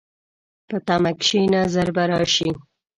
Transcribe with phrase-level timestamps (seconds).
[0.69, 2.49] په تمه کښېنه، ژر به راشي.